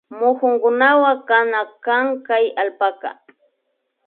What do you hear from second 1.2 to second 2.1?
kana kan